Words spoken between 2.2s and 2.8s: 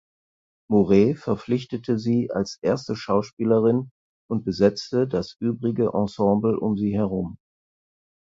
als